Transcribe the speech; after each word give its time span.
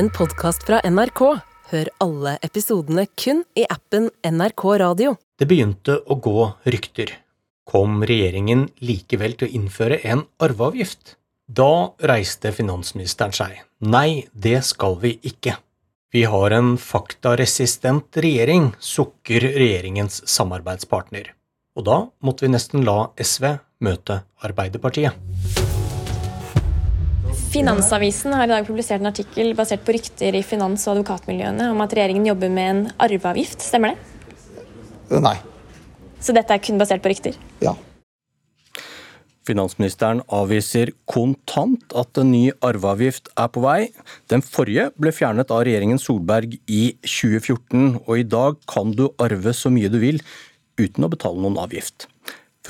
en 0.00 0.08
podkast 0.08 0.62
fra 0.64 0.78
NRK. 0.88 1.20
Hør 1.70 1.88
alle 2.00 2.38
episodene 2.46 3.02
kun 3.20 3.42
i 3.58 3.66
appen 3.68 4.06
NRK 4.24 4.62
Radio. 4.80 5.10
Det 5.36 5.44
begynte 5.50 5.98
å 6.08 6.16
gå 6.16 6.44
rykter. 6.72 7.12
Kom 7.68 7.98
regjeringen 8.08 8.62
likevel 8.80 9.36
til 9.36 9.50
å 9.50 9.58
innføre 9.58 9.98
en 10.08 10.22
arveavgift? 10.40 11.18
Da 11.44 11.92
reiste 12.08 12.54
finansministeren 12.56 13.36
seg. 13.36 13.58
Nei, 13.84 14.24
det 14.32 14.62
skal 14.70 14.96
vi 15.02 15.18
ikke. 15.20 15.58
Vi 16.16 16.24
har 16.32 16.56
en 16.56 16.78
faktaresistent 16.80 18.22
regjering, 18.24 18.72
sukker 18.80 19.50
regjeringens 19.52 20.22
samarbeidspartner. 20.24 21.34
Og 21.76 21.84
da 21.90 22.00
måtte 22.24 22.46
vi 22.46 22.54
nesten 22.56 22.88
la 22.88 23.10
SV 23.20 23.52
møte 23.84 24.22
Arbeiderpartiet. 24.48 25.12
Finansavisen 27.50 28.30
har 28.36 28.46
i 28.46 28.50
dag 28.52 28.66
publisert 28.68 29.02
en 29.02 29.10
artikkel 29.10 29.56
basert 29.58 29.82
på 29.82 29.96
rykter 29.96 30.36
i 30.38 30.42
finans- 30.46 30.84
og 30.86 31.00
advokatmiljøene 31.00 31.64
om 31.72 31.80
at 31.82 31.94
regjeringen 31.96 32.28
jobber 32.28 32.52
med 32.54 32.68
en 32.70 32.82
arveavgift. 33.02 33.64
Stemmer 33.66 33.96
det? 33.96 35.18
Nei. 35.18 35.34
Så 36.22 36.34
dette 36.36 36.54
er 36.54 36.62
kun 36.62 36.78
basert 36.78 37.02
på 37.02 37.10
rykter? 37.10 37.34
Ja. 37.64 37.74
Finansministeren 39.50 40.20
avviser 40.30 40.92
kontant 41.10 41.90
at 41.98 42.20
en 42.22 42.30
ny 42.30 42.44
arveavgift 42.62 43.32
er 43.34 43.50
på 43.50 43.64
vei. 43.64 43.80
Den 44.30 44.46
forrige 44.46 44.92
ble 45.00 45.10
fjernet 45.16 45.50
av 45.50 45.64
regjeringen 45.66 45.98
Solberg 45.98 46.54
i 46.70 46.84
2014, 47.02 48.04
og 48.04 48.14
i 48.14 48.28
dag 48.30 48.62
kan 48.70 48.94
du 48.94 49.08
arve 49.18 49.56
så 49.56 49.74
mye 49.74 49.90
du 49.90 49.98
vil 49.98 50.22
uten 50.78 51.02
å 51.02 51.10
betale 51.10 51.42
noen 51.42 51.58
avgift. 51.58 52.06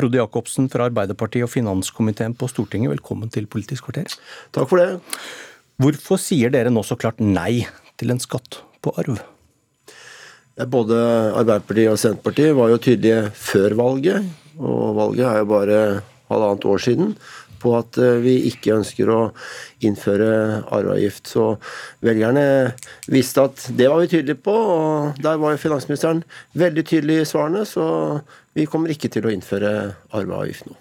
Frode 0.01 0.17
Jacobsen 0.17 0.71
fra 0.73 0.87
Arbeiderpartiet 0.89 1.45
og 1.45 1.51
finanskomiteen 1.53 2.33
på 2.39 2.47
Stortinget, 2.49 2.89
velkommen 2.95 3.29
til 3.33 3.45
Politisk 3.51 3.85
kvarter. 3.85 4.09
Takk 4.57 4.71
for 4.71 4.81
det. 4.81 4.95
Hvorfor 5.81 6.17
sier 6.21 6.53
dere 6.53 6.73
nå 6.73 6.81
så 6.89 6.97
klart 6.97 7.21
nei 7.21 7.67
til 8.01 8.15
en 8.15 8.23
skatt 8.23 8.63
på 8.81 8.95
arv? 8.97 9.19
Både 10.73 10.97
Arbeiderpartiet 11.37 11.93
og 11.93 12.01
Senterpartiet 12.01 12.57
var 12.57 12.73
jo 12.73 12.81
tydelige 12.81 13.29
før 13.37 13.77
valget, 13.77 14.31
og 14.57 14.97
valget 14.97 15.27
er 15.29 15.43
jo 15.43 15.51
bare 15.53 15.79
halvannet 16.33 16.69
år 16.73 16.85
siden, 16.87 17.13
på 17.61 17.77
at 17.79 17.99
vi 18.25 18.37
ikke 18.51 18.77
ønsker 18.79 19.11
å 19.13 19.21
innføre 19.87 20.31
arveavgift. 20.67 21.31
Så 21.31 21.47
velgerne 22.05 22.45
visste 23.11 23.47
at 23.49 23.67
det 23.77 23.89
var 23.91 24.03
vi 24.03 24.13
tydelige 24.17 24.43
på, 24.45 24.55
og 24.55 25.23
der 25.23 25.41
var 25.41 25.55
jo 25.55 25.65
finansministeren 25.65 26.23
veldig 26.59 26.87
tydelig 26.89 27.23
i 27.23 27.33
svarene, 27.33 27.65
så 27.69 27.87
vi 28.57 28.69
kommer 28.69 28.93
ikke 28.93 29.13
til 29.13 29.29
å 29.29 29.35
innføre 29.35 29.75
arveavgift 30.17 30.71
nå. 30.71 30.79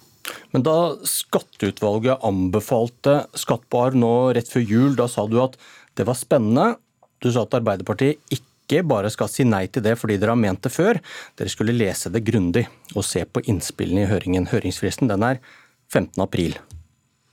Men 0.53 0.65
da 0.65 0.75
skatteutvalget 1.07 2.25
anbefalte 2.25 3.23
skatt 3.37 3.65
på 3.69 3.81
arv 3.85 3.97
nå 3.97 4.13
rett 4.37 4.49
før 4.49 4.65
jul, 4.65 4.93
da 4.97 5.07
sa 5.09 5.25
du 5.29 5.39
at 5.43 5.57
det 5.97 6.05
var 6.09 6.17
spennende. 6.17 6.73
Du 7.19 7.31
sa 7.33 7.43
at 7.43 7.57
Arbeiderpartiet 7.57 8.21
ikke 8.33 8.83
bare 8.85 9.09
skal 9.13 9.29
si 9.31 9.45
nei 9.47 9.65
til 9.67 9.83
det 9.85 9.95
fordi 9.99 10.19
dere 10.21 10.35
har 10.35 10.41
ment 10.41 10.61
det 10.65 10.71
før. 10.73 10.99
Dere 11.39 11.51
skulle 11.51 11.75
lese 11.75 12.11
det 12.13 12.23
grundig 12.27 12.67
og 12.95 13.05
se 13.05 13.25
på 13.25 13.43
innspillene 13.49 14.05
i 14.05 14.11
høringen. 14.11 14.49
Høringsfristen 14.51 15.09
den 15.11 15.25
er 15.25 15.41
15. 15.89 16.21
april. 16.21 16.57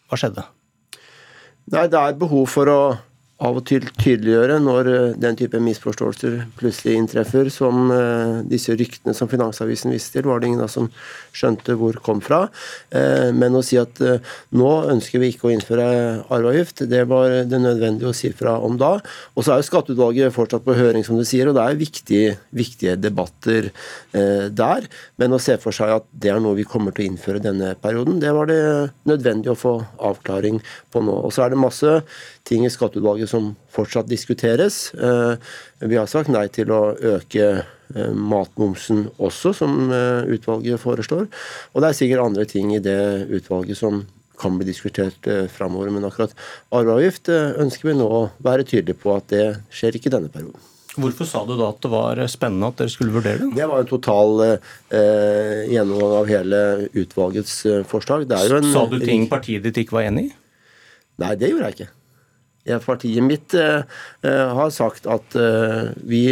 Hva 0.09 0.19
skjedde? 0.21 0.45
Nei, 1.73 1.87
Det 1.91 1.99
er 1.99 2.19
behov 2.19 2.47
for 2.49 2.71
å 2.71 2.81
av 3.45 3.59
og 3.59 3.67
til 3.69 3.85
tydeliggjøre 4.01 4.55
når 4.65 4.89
den 5.21 5.37
type 5.37 5.59
misforståelser 5.61 6.39
plutselig 6.57 6.95
inntreffer, 6.97 7.51
som 7.53 7.91
disse 8.49 8.73
ryktene 8.73 9.13
som 9.17 9.29
Finansavisen 9.29 9.93
viste 9.93 10.17
til, 10.17 10.29
var 10.31 10.41
det 10.41 10.49
ingen 10.49 10.63
da 10.63 10.69
som 10.73 10.89
skjønte 11.37 11.77
hvor 11.77 11.99
kom 12.01 12.23
fra. 12.25 12.47
Men 13.37 13.59
å 13.59 13.63
si 13.67 13.77
at 13.77 14.01
nå 14.57 14.71
ønsker 14.93 15.21
vi 15.21 15.35
ikke 15.35 15.51
å 15.51 15.53
innføre 15.53 15.87
arveavgift, 16.33 16.87
det 16.89 17.03
var 17.11 17.35
det 17.51 17.61
nødvendig 17.61 18.09
å 18.09 18.15
si 18.17 18.31
fra 18.37 18.57
om 18.65 18.79
da. 18.81 18.95
Og 19.37 19.45
så 19.45 19.53
er 19.53 19.61
jo 19.61 19.69
Skatteutvalget 19.69 20.33
fortsatt 20.33 20.65
på 20.65 20.77
høring, 20.79 21.05
som 21.05 21.21
du 21.21 21.25
sier, 21.29 21.51
og 21.51 21.59
det 21.59 21.67
er 21.67 21.81
viktige, 21.81 22.37
viktige 22.57 22.97
debatter 22.97 23.69
der. 24.13 24.89
Men 25.21 25.37
å 25.37 25.43
se 25.43 25.59
for 25.61 25.77
seg 25.77 25.93
at 25.99 26.09
det 26.17 26.33
er 26.33 26.41
noe 26.41 26.57
vi 26.57 26.65
kommer 26.65 26.97
til 26.97 27.05
å 27.05 27.11
innføre 27.13 27.45
denne 27.45 27.75
perioden, 27.85 28.17
det 28.23 28.33
var 28.33 28.49
det 28.49 28.63
nødvendig 29.05 29.53
å 29.53 29.59
få 29.61 29.77
avklaring 30.09 30.63
på 30.89 31.05
nå. 31.05 31.21
Og 31.29 31.37
så 31.37 31.45
er 31.45 31.53
det 31.53 31.61
masse 31.61 31.99
ting 32.47 32.67
i 32.67 32.71
Skatteutvalget 32.73 33.31
som 33.31 33.55
fortsatt 33.75 34.09
diskuteres. 34.11 34.91
Vi 34.95 35.99
har 35.99 36.07
sagt 36.11 36.31
nei 36.33 36.47
til 36.55 36.71
å 36.71 36.95
øke 36.95 37.65
matmomsen 38.15 39.09
også, 39.23 39.53
som 39.55 39.91
utvalget 39.91 40.83
foreslår. 40.83 41.27
Og 41.75 41.83
det 41.83 41.91
er 41.91 41.99
sikkert 41.99 42.25
andre 42.25 42.47
ting 42.47 42.71
i 42.75 42.83
det 42.83 43.27
utvalget 43.35 43.79
som 43.79 44.05
kan 44.39 44.59
bli 44.59 44.69
diskutert 44.69 45.27
framover. 45.55 45.91
Men 45.91 46.07
akkurat 46.07 46.35
arveavgift 46.71 47.31
ønsker 47.35 47.91
vi 47.91 47.99
nå 47.99 48.07
å 48.07 48.25
være 48.47 48.67
tydelige 48.69 49.03
på 49.03 49.15
at 49.19 49.31
det 49.35 49.45
skjer 49.75 49.99
ikke 49.99 50.15
denne 50.15 50.31
perioden. 50.31 50.73
Hvorfor 50.97 51.29
sa 51.29 51.43
du 51.45 51.53
da 51.59 51.69
at 51.75 51.83
det 51.85 51.91
var 51.93 52.21
spennende 52.33 52.71
at 52.73 52.79
dere 52.81 52.93
skulle 52.93 53.13
vurdere 53.13 53.43
det? 53.43 53.51
Det 53.59 53.69
var 53.69 53.83
en 53.83 53.91
total 53.91 54.43
eh, 54.47 55.67
gjennomgang 55.69 56.15
av 56.23 56.31
hele 56.31 56.61
utvalgets 56.97 57.59
forslag. 57.91 58.25
En, 58.33 58.71
sa 58.73 58.87
du 58.89 58.97
ting 59.03 59.27
partiet 59.29 59.65
ditt 59.67 59.85
ikke 59.85 59.99
var 59.99 60.09
enig 60.09 60.31
i? 60.31 60.35
Nei, 61.21 61.35
det 61.41 61.53
gjorde 61.53 61.69
jeg 61.69 61.77
ikke. 61.77 61.91
Partiet 62.67 63.23
mitt 63.23 63.55
eh, 63.55 63.83
har 64.59 64.71
sagt 64.75 65.07
at 65.07 65.37
eh, 65.39 65.93
vi, 66.03 66.23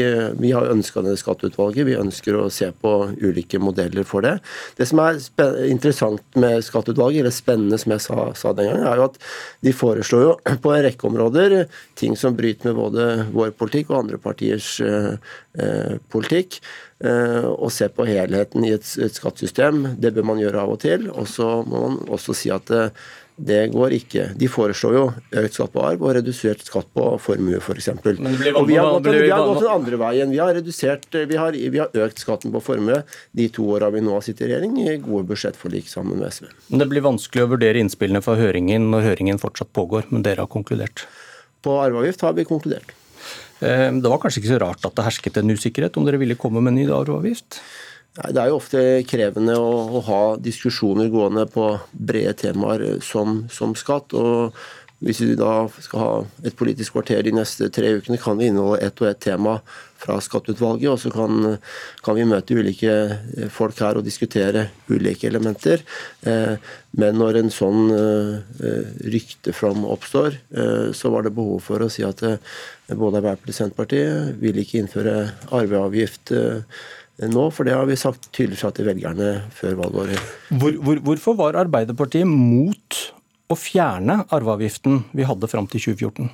vi 0.41 0.51
har 0.55 0.71
ønska 0.73 1.03
det 1.07 1.17
skatteutvalget. 1.21 1.87
Vi 1.87 1.99
ønsker 1.99 2.39
å 2.39 2.49
se 2.53 2.71
på 2.75 2.95
ulike 3.23 3.61
modeller 3.63 4.07
for 4.09 4.27
det. 4.27 4.37
Det 4.79 4.89
som 4.91 5.03
er 5.05 5.21
interessant 5.71 6.25
med 6.41 6.65
skatteutvalget, 6.67 7.23
eller 7.23 7.35
spennende 7.35 7.79
som 7.81 7.95
jeg 7.95 8.05
sa, 8.07 8.29
sa 8.39 8.55
den 8.57 8.73
gangen, 8.73 8.89
er 8.91 9.01
jo 9.01 9.09
at 9.13 9.21
de 9.65 9.77
foreslår 9.77 10.27
jo 10.27 10.35
på 10.65 10.75
en 10.75 10.85
rekke 10.89 11.11
områder 11.11 11.59
ting 11.99 12.19
som 12.19 12.37
bryter 12.37 12.73
med 12.73 12.81
både 12.83 13.09
vår 13.35 13.55
politikk 13.59 13.93
og 13.93 14.03
andre 14.03 14.23
partiers 14.23 14.77
eh, 14.83 15.15
politikk. 16.11 16.61
og 17.05 17.69
se 17.75 17.85
på 17.93 18.07
helheten 18.09 18.65
i 18.65 18.71
et, 18.73 18.87
et 19.03 19.13
skattesystem, 19.13 19.83
det 20.01 20.15
bør 20.17 20.25
man 20.31 20.39
gjøre 20.41 20.63
av 20.63 20.71
og 20.73 20.79
til. 20.81 21.05
Og 21.13 21.27
så 21.29 21.61
må 21.67 21.83
man 21.83 21.99
også 22.09 22.33
si 22.39 22.51
at 22.55 22.71
det 23.37 23.73
går 23.73 23.95
ikke. 23.97 24.29
De 24.39 24.47
foreslår 24.47 24.95
jo 24.95 25.05
økt 25.41 25.57
skatt 25.57 25.73
på 25.75 25.83
arv 25.83 26.03
og 26.07 26.13
redusert 26.15 26.63
skatt 26.63 26.87
på 26.95 27.07
formue, 27.23 27.59
f.eks. 27.59 27.89
For 28.05 28.15
og 28.15 28.69
vi 28.69 28.77
har, 28.79 28.91
gått, 28.95 29.09
vi 29.11 29.33
har 29.33 29.47
gått 29.49 29.63
den 29.65 29.73
andre 29.73 29.99
veien. 29.99 30.31
Vi 30.31 30.39
har, 30.39 30.53
redusert, 30.55 31.09
vi 31.11 31.39
har, 31.41 31.57
vi 31.57 31.81
har 31.83 32.05
økt 32.07 32.23
skatten 32.23 32.55
på 32.55 32.63
formue 32.63 33.01
de 33.35 33.49
to 33.55 33.67
åra 33.75 33.91
vi 33.95 34.05
nå 34.05 34.15
har 34.15 34.23
sittet 34.23 34.47
i 34.47 34.53
regjering, 34.53 34.77
i 34.85 34.99
gode 35.03 35.27
budsjettforlik 35.33 35.91
sammen 35.91 36.21
med 36.23 36.31
SV. 36.31 36.47
Men 36.71 36.85
Det 36.85 36.91
blir 36.93 37.07
vanskelig 37.07 37.47
å 37.47 37.51
vurdere 37.57 37.83
innspillene 37.83 38.23
fra 38.23 38.37
høringen 38.39 38.87
når 38.95 39.09
høringen 39.11 39.43
fortsatt 39.43 39.73
pågår, 39.75 40.07
men 40.15 40.23
dere 40.27 40.47
har 40.47 40.53
konkludert? 40.53 41.09
På 41.65 41.81
arveavgift 41.83 42.23
har 42.23 42.37
vi 42.39 42.47
konkludert. 42.47 42.95
Det 43.65 44.11
var 44.11 44.21
kanskje 44.21 44.43
ikke 44.43 44.53
så 44.53 44.61
rart 44.61 44.87
at 44.87 44.95
det 44.95 45.07
hersket 45.07 45.39
en 45.41 45.55
usikkerhet 45.55 45.97
om 45.99 46.07
dere 46.07 46.21
ville 46.21 46.37
komme 46.39 46.63
med 46.63 46.75
en 46.75 46.81
ny 46.83 46.87
arveavgift? 46.93 47.59
Det 48.15 48.39
er 48.39 48.47
jo 48.47 48.61
ofte 48.61 48.81
krevende 49.11 49.57
å, 49.59 49.71
å, 49.99 50.01
ha 50.07 50.23
diskusjoner 50.39 51.11
gående 51.11 51.49
på 51.51 51.73
brede 51.91 52.37
temaer 52.45 53.01
som, 53.03 53.43
som, 53.51 53.75
skatt. 53.75 54.15
og 54.15 54.55
Hvis 55.03 55.25
vi 55.25 55.35
da 55.35 55.65
skal 55.83 56.01
ha 56.05 56.13
et 56.47 56.55
politisk 56.55 56.95
kvarter 56.95 57.27
de 57.27 57.33
neste 57.35 57.73
tre 57.75 57.97
ukene, 57.99 58.21
kan 58.23 58.39
vi 58.39 58.53
inneholde 58.53 58.87
ett 58.87 59.03
og 59.03 59.11
ett 59.11 59.25
tema 59.27 59.57
fra 59.99 60.21
skatteutvalget. 60.23 60.93
Og 60.93 61.03
så 61.03 61.11
kan, 61.11 61.59
kan, 62.07 62.15
vi 62.15 62.31
møte 62.31 62.55
ulike 62.55 62.95
folk 63.51 63.83
her 63.83 63.99
og 63.99 64.07
diskutere 64.07 64.69
ulike 64.87 65.27
elementer. 65.27 65.83
Men 66.23 67.19
når 67.19 67.43
en 67.43 67.51
sånn 67.51 67.91
rykteflom 69.11 69.89
oppstår, 69.91 70.39
så 70.95 71.11
var 71.11 71.27
det 71.27 71.35
behov 71.35 71.67
for 71.67 71.83
å 71.83 71.91
si 71.91 72.07
at 72.07 72.23
både 72.23 73.19
Arbeiderpartiet 73.19 73.57
og 73.57 73.59
Senterpartiet 73.59 74.37
vil 74.39 74.63
ikke 74.63 74.85
innføre 74.85 75.17
arveavgift 75.51 76.31
nå, 77.23 77.45
for 77.55 77.67
det 77.67 77.75
har 77.77 77.87
vi 77.87 77.99
sagt 77.99 78.31
tydelig 78.35 78.59
fra 78.61 78.73
til 78.75 78.89
velgerne 78.89 79.35
før 79.55 79.77
valgåret. 79.85 80.33
Hvor, 80.51 80.79
hvor, 80.83 81.03
hvorfor 81.09 81.37
var 81.39 81.61
Arbeiderpartiet 81.61 82.27
mot 82.27 83.01
å 83.51 83.59
fjerne 83.59 84.23
arveavgiften 84.35 85.05
vi 85.15 85.27
hadde 85.29 85.51
fram 85.51 85.69
til 85.71 85.93
2014? 85.93 86.33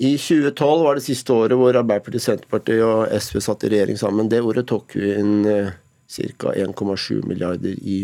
I 0.00 0.14
2012 0.16 0.84
var 0.86 0.96
det 0.96 1.04
siste 1.04 1.34
året 1.34 1.58
hvor 1.60 1.76
Arbeiderpartiet, 1.76 2.24
Senterpartiet 2.24 2.84
og 2.86 3.10
SV 3.12 3.40
satt 3.44 3.66
i 3.66 3.72
regjering 3.74 3.98
sammen. 4.00 4.30
Det 4.32 4.40
ordet 4.40 4.64
tok 4.70 4.96
vi 4.96 5.12
inn 5.18 5.34
ca. 6.10 6.52
1,7 6.52 7.22
milliarder 7.28 7.76
i, 7.78 8.00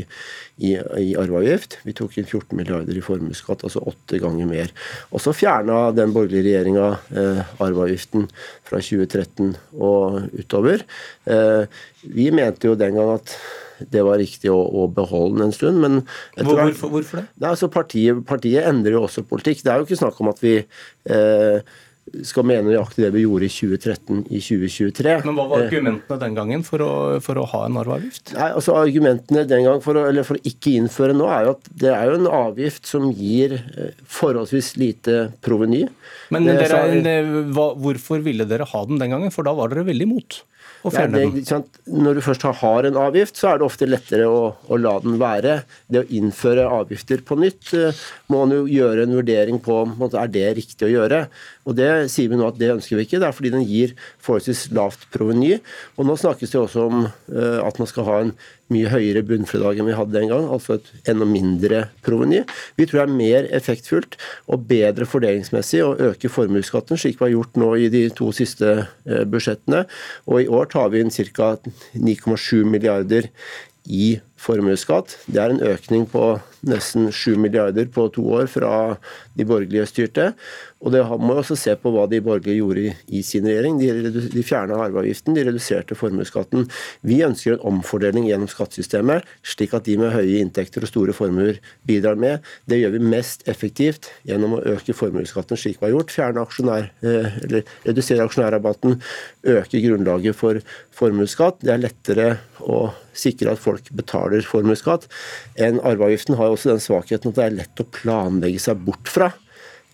i, 0.57 0.73
i, 0.77 1.11
arveavgift. 1.19 1.79
Vi 1.87 1.95
tok 1.97 2.17
inn 2.19 2.29
14 2.29 2.57
milliarder 2.59 2.97
i 2.97 3.05
formuesskatt, 3.05 3.65
altså 3.67 3.83
åtte 3.91 4.21
ganger 4.23 4.49
mer. 4.51 4.73
Og 5.11 5.23
så 5.25 5.35
fjerna 5.37 5.91
den 5.97 6.15
borgerlige 6.15 6.47
regjeringa 6.49 6.89
eh, 7.17 7.45
arveavgiften 7.59 8.29
fra 8.67 8.81
2013 8.83 9.55
og 9.77 10.27
utover. 10.37 10.87
Eh, 11.27 11.79
vi 12.07 12.31
mente 12.35 12.71
jo 12.71 12.79
den 12.79 12.99
gang 12.99 13.17
at 13.19 13.37
det 13.93 14.03
var 14.07 14.17
riktig 14.21 14.49
å, 14.53 14.57
å 14.57 14.87
beholde 14.93 15.37
den 15.37 15.49
en 15.49 15.55
stund. 15.55 15.83
Men 15.83 15.99
Hvor, 16.39 16.63
hvorfor, 16.63 16.93
hvorfor, 16.95 17.21
det? 17.21 17.27
Nei, 17.43 17.51
altså 17.53 17.69
partiet, 17.73 18.23
partiet, 18.29 18.65
endrer 18.69 18.97
jo 18.97 19.05
også 19.05 19.27
politikk. 19.29 19.63
Det 19.65 19.73
er 19.73 19.83
jo 19.83 19.89
ikke 19.89 20.01
snakk 20.01 20.23
om 20.23 20.33
at 20.33 20.41
vi 20.45 20.55
eh, 20.63 21.75
skal 22.27 22.47
mene 22.47 22.69
nøyaktig 22.69 23.03
det 23.03 23.11
vi 23.15 23.25
gjorde 23.25 23.49
i 23.49 23.53
2013 23.53 24.21
i 24.31 24.41
2023. 24.41 25.15
Men 25.27 25.39
hva 25.39 25.47
var 25.51 25.65
argumentene 25.67 26.19
den 26.23 26.37
gangen 26.39 26.65
for 26.67 26.85
å, 26.85 26.91
for 27.25 27.41
å 27.43 27.47
ha 27.51 27.63
en 27.67 27.79
arveavgift? 27.83 28.35
Nei, 28.37 28.51
altså 28.61 28.77
Argumentene 28.79 29.47
den 29.49 29.67
gang 29.67 29.83
for 29.85 29.99
å, 29.99 30.07
eller 30.11 30.27
for 30.27 30.39
å 30.39 30.45
ikke 30.47 30.77
innføre 30.79 31.17
nå, 31.17 31.27
er 31.33 31.49
jo 31.49 31.55
at 31.57 31.71
det 31.83 31.93
er 31.93 32.11
jo 32.11 32.19
en 32.21 32.31
avgift 32.31 32.87
som 32.89 33.09
gir 33.11 33.57
forholdsvis 34.19 34.75
lite 34.81 35.17
proveny. 35.45 35.87
Men 36.35 36.47
dere, 36.47 36.69
Så, 36.71 37.71
hvorfor 37.83 38.23
ville 38.25 38.47
dere 38.49 38.69
ha 38.71 38.85
den 38.87 39.03
den 39.03 39.15
gangen? 39.15 39.35
For 39.35 39.47
da 39.47 39.57
var 39.57 39.73
dere 39.73 39.87
veldig 39.91 40.07
imot 40.07 40.43
å 40.87 40.93
fjerne 40.95 41.23
den. 41.23 41.65
Når 41.87 42.19
du 42.19 42.23
først 42.25 42.47
har 42.61 42.89
en 42.89 42.99
avgift, 43.01 43.37
så 43.39 43.51
er 43.51 43.61
det 43.61 43.67
ofte 43.67 43.89
lettere 43.89 44.29
å, 44.31 44.41
å, 44.67 44.79
la 44.81 44.95
den 45.05 45.19
være. 45.21 45.59
Det 45.93 46.03
å 46.03 46.09
innføre 46.19 46.67
avgifter 46.79 47.23
på 47.27 47.39
nytt 47.41 47.73
eh, 47.77 48.03
må 48.33 48.45
man 48.45 48.55
jo 48.57 48.65
gjøre 48.71 49.07
en 49.07 49.17
vurdering 49.19 49.61
på 49.63 49.81
om 49.85 49.97
er 50.07 50.33
det 50.33 50.47
riktig 50.61 50.89
å 50.89 50.93
gjøre. 50.93 51.27
Og 51.67 51.79
Det 51.79 51.91
sier 52.13 52.31
vi 52.31 52.39
nå 52.39 52.49
at 52.49 52.59
det 52.61 52.73
ønsker 52.77 52.99
vi 52.99 53.07
ikke. 53.07 53.21
Det 53.23 53.29
er 53.29 53.37
fordi 53.37 53.55
den 53.55 53.67
gir 53.67 53.97
forholdsvis 54.23 54.69
lavt 54.77 55.09
proveny. 55.15 55.57
Og 55.97 56.09
nå 56.09 56.17
snakkes 56.21 56.55
det 56.55 56.61
også 56.63 56.87
om 56.87 57.07
uh, 57.07 57.61
at 57.67 57.81
man 57.83 57.91
skal 57.91 58.07
ha 58.07 58.21
en 58.25 58.35
mye 58.73 58.91
høyere 58.91 59.23
bunnfradrag 59.27 59.81
enn 59.81 59.89
vi 59.91 59.97
hadde 59.97 60.17
den 60.17 60.31
gang, 60.33 60.49
altså 60.51 60.79
et 60.79 61.11
enda 61.13 61.29
mindre 61.29 61.85
proveny. 62.07 62.43
Vi 62.79 62.89
tror 62.89 63.03
det 63.03 63.07
er 63.07 63.19
mer 63.21 63.49
effektfullt 63.59 64.19
og 64.51 64.67
bedre 64.71 65.07
fordelingsmessig 65.09 65.85
å 65.85 65.95
øke 66.11 66.31
formuesskatten, 66.33 66.99
slik 66.99 67.21
vi 67.21 67.29
har 67.29 67.35
gjort 67.37 67.61
nå 67.63 67.71
i 67.79 67.91
de 67.93 68.07
to 68.17 68.33
siste 68.37 68.75
uh, 68.83 69.23
budsjettene. 69.31 69.85
Og 70.27 70.43
i 70.43 70.51
år 70.51 70.71
tar 70.73 70.91
vi 70.95 71.05
inn 71.05 71.15
ca. 71.15 71.55
9,7 71.95 72.67
milliarder 72.67 73.31
i 73.87 74.17
formuesskatt. 74.41 75.19
Det 75.31 75.41
er 75.43 75.55
en 75.55 75.63
økning 75.65 76.07
på 76.11 76.35
nesten 76.69 77.11
7 77.13 77.37
milliarder 77.41 77.89
på 77.93 78.09
to 78.15 78.25
år 78.39 78.49
fra 78.51 78.71
de 79.37 79.47
borgerlige 79.49 79.87
styrte. 79.91 80.33
Og 80.85 80.93
det 80.93 81.01
må 81.19 81.35
jo 81.35 81.41
også 81.41 81.57
se 81.59 81.73
på 81.81 81.91
hva 81.95 82.05
de 82.11 82.21
borgerlige 82.25 82.61
gjorde 82.61 82.83
i, 83.09 83.23
sin 83.25 83.47
regjering. 83.49 83.79
De, 83.81 84.11
de 84.33 84.43
fjerna 84.45 84.77
arveavgiften, 84.85 85.37
de 85.37 85.47
reduserte 85.49 85.97
formuesskatten. 85.97 86.67
Vi 87.07 87.23
ønsker 87.25 87.57
en 87.57 87.65
omfordeling 87.73 88.29
gjennom 88.29 88.51
skattesystemet, 88.53 89.25
slik 89.47 89.73
at 89.77 89.89
de 89.89 89.97
med 90.01 90.13
høye 90.15 90.43
inntekter 90.43 90.85
og 90.85 90.93
store 90.93 91.17
formuer 91.17 91.63
bidrar 91.89 92.21
med. 92.21 92.45
Det 92.69 92.81
gjør 92.83 92.97
vi 92.99 93.03
mest 93.15 93.47
effektivt 93.49 94.11
gjennom 94.29 94.59
å 94.59 94.63
øke 94.77 94.97
formuesskatten 94.97 95.59
slik 95.61 95.81
vi 95.81 95.89
har 95.89 95.97
gjort. 95.97 96.13
Fjerne 96.13 96.45
aksjonær, 96.45 96.91
eh, 97.03 97.41
eller 97.47 97.75
redusere 97.89 98.29
aksjonærrabatten, 98.29 99.01
øke 99.57 99.83
grunnlaget 99.87 100.37
for 100.37 100.61
formuesskatt. 100.97 101.65
Det 101.65 101.73
er 101.73 101.85
lettere 101.87 102.29
å 102.61 102.91
sikre 103.17 103.53
at 103.55 103.63
folk 103.63 103.89
betaler 103.97 104.45
formuesskatt. 104.45 105.07
enn 105.57 105.81
arveavgiften 105.81 106.37
har 106.37 106.53
også 106.57 106.73
den 106.73 106.83
svakheten 106.83 107.33
at 107.33 107.39
det 107.39 107.47
er 107.47 107.59
lett 107.63 107.83
å 107.83 107.91
planlegge 108.01 108.63
seg 108.67 108.81
bort 108.87 109.13
fra 109.13 109.33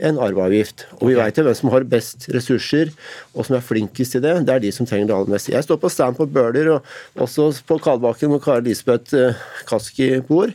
en 0.03 0.19
arveavgift. 0.23 0.87
Og 1.01 1.11
vi 1.11 1.19
vet 1.19 1.39
jo 1.39 1.45
hvem 1.47 1.57
som 1.57 1.71
har 1.75 1.87
best 1.89 2.27
ressurser, 2.35 2.91
og 3.37 3.47
som 3.47 3.59
er 3.59 3.67
flinkest 3.67 4.17
til 4.17 4.25
det. 4.25 4.35
Det 4.47 4.55
er 4.55 4.65
de 4.65 4.73
som 4.75 4.89
trenger 4.89 5.11
det 5.11 5.19
aller 5.19 5.35
mest. 5.35 5.53
Jeg 5.53 5.67
står 5.67 5.79
på 5.83 5.93
stand 5.93 6.19
på 6.19 6.27
Bøler, 6.31 6.73
og 6.77 7.27
også 7.27 7.53
på 7.69 7.79
Kalbakken 7.83 8.33
hvor 8.33 8.43
Kari 8.43 8.67
Lisbeth 8.71 9.15
eh, 9.19 9.39
Kaski 9.69 10.15
bor. 10.27 10.53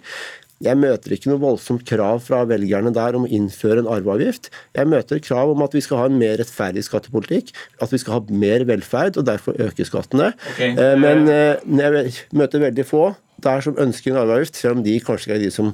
Jeg 0.63 0.80
møter 0.81 1.13
ikke 1.13 1.30
noe 1.30 1.42
voldsomt 1.44 1.83
krav 1.86 2.24
fra 2.25 2.39
velgerne 2.50 2.89
der 2.95 3.13
om 3.18 3.27
å 3.27 3.30
innføre 3.30 3.83
en 3.83 3.89
arveavgift. 3.94 4.50
Jeg 4.74 4.89
møter 4.89 5.21
krav 5.21 5.54
om 5.54 5.62
at 5.62 5.75
vi 5.77 5.83
skal 5.86 6.01
ha 6.01 6.07
en 6.09 6.18
mer 6.18 6.39
rettferdig 6.42 6.81
skattepolitikk, 6.88 7.54
at 7.77 7.94
vi 7.94 8.01
skal 8.01 8.18
ha 8.18 8.39
mer 8.42 8.65
velferd 8.65 9.21
og 9.21 9.27
derfor 9.30 9.59
øke 9.68 9.86
skattene. 9.86 10.31
Okay. 10.56 10.74
Eh, 10.74 10.95
men 10.98 11.30
eh, 11.30 11.62
jeg 11.62 12.15
møter 12.33 12.65
veldig 12.65 12.88
få 12.89 13.06
der 13.44 13.66
som 13.66 13.78
ønsker 13.80 14.13
en 14.13 14.22
arveavgift, 14.24 14.56
selv 14.60 14.80
om 14.80 14.86
de 14.86 15.00
kanskje 15.04 15.36
er 15.36 15.44
de 15.44 15.51
som 15.54 15.74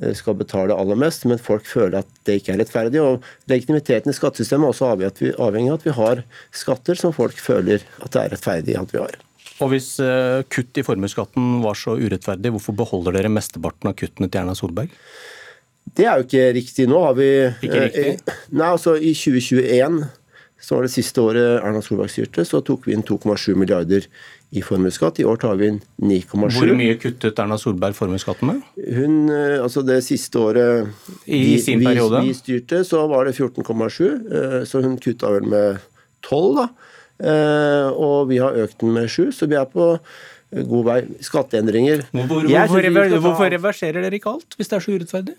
Eh, 0.00 0.14
skal 0.16 0.36
betale 0.38 0.76
aller 0.76 0.98
mest, 0.98 1.26
men 1.28 1.40
folk 1.40 1.66
føler 1.68 2.00
at 2.00 2.20
det 2.28 2.40
ikke 2.40 2.54
er 2.54 2.62
rettferdig. 2.62 3.00
og 3.02 3.24
Legitimiteten 3.50 4.12
i 4.12 4.16
skattesystemet 4.16 4.68
er 4.68 4.72
også 4.72 4.92
avhengig 5.44 5.72
av 5.72 5.80
at 5.80 5.88
vi 5.88 5.96
har 5.96 6.22
skatter 6.52 6.96
som 6.96 7.12
folk 7.12 7.36
føler 7.36 7.84
at 8.00 8.12
det 8.14 8.22
er 8.22 8.32
rettferdig 8.34 8.78
at 8.80 8.94
vi 8.94 9.02
har. 9.02 9.18
Og 9.60 9.74
Hvis 9.74 9.98
eh, 10.00 10.40
kutt 10.48 10.78
i 10.80 10.86
formuesskatten 10.86 11.58
var 11.64 11.76
så 11.76 11.98
urettferdig, 12.00 12.52
hvorfor 12.54 12.76
beholder 12.78 13.18
dere 13.18 13.32
mesteparten 13.32 13.90
av 13.90 13.98
kuttene 13.98 14.30
til 14.30 14.40
Erna 14.40 14.56
Solberg? 14.56 14.94
Det 15.96 16.06
er 16.06 16.20
jo 16.20 16.24
ikke 16.28 16.46
riktig. 16.54 16.86
Nå 16.88 17.02
har 17.02 17.18
vi 17.18 17.28
Ikke 17.66 17.84
riktig? 17.84 18.08
Eh, 18.14 18.40
nei, 18.56 18.70
altså 18.70 18.96
I 18.96 19.12
2021, 19.12 20.00
som 20.60 20.78
var 20.78 20.86
det 20.86 20.94
siste 20.94 21.20
året 21.20 21.60
Erna 21.60 21.82
Solberg 21.84 22.12
styrte, 22.12 22.46
så 22.48 22.62
tok 22.64 22.88
vi 22.88 22.96
inn 22.96 23.04
2,7 23.04 23.52
milliarder 23.58 24.08
i 24.50 24.62
formuesskatt. 24.66 25.20
I 25.22 25.26
år 25.30 25.38
tar 25.38 25.58
vi 25.60 25.68
inn 25.70 25.78
9,7. 26.02 26.56
Hvor 26.56 26.72
mye 26.78 26.96
kuttet 26.98 27.38
Erna 27.38 27.58
Solberg 27.60 27.94
formuesskatten 27.94 28.50
med? 28.50 28.64
Hun, 28.96 29.28
eh, 29.30 29.58
altså 29.62 29.84
Det 29.86 30.00
siste 30.02 30.38
året 30.42 30.88
I 31.26 31.38
vi, 31.44 31.58
sin 31.62 31.84
periode? 31.84 32.24
Vi, 32.24 32.32
vi 32.32 32.38
styrte, 32.38 32.82
så 32.84 33.04
var 33.10 33.28
det 33.28 33.36
14,7. 33.38 34.08
Eh, 34.10 34.56
så 34.66 34.82
hun 34.82 34.98
kutta 34.98 35.30
vel 35.36 35.46
med 35.46 35.78
12, 36.26 36.58
da. 36.58 36.66
Eh, 37.20 37.88
og 37.94 38.28
vi 38.32 38.40
har 38.42 38.58
økt 38.58 38.80
den 38.82 38.92
med 38.96 39.08
7, 39.08 39.30
så 39.36 39.46
vi 39.46 39.58
er 39.60 39.70
på 39.70 39.92
god 40.50 40.84
vei. 40.88 41.00
Skatteendringer. 41.22 42.02
Hvorfor, 42.10 42.50
hvorfor, 42.50 43.18
hvorfor 43.22 43.54
reverserer 43.54 44.02
dere 44.02 44.18
ikke 44.18 44.34
alt, 44.34 44.58
hvis 44.58 44.72
det 44.72 44.80
er 44.80 44.86
så 44.86 44.96
urettferdig? 44.96 45.38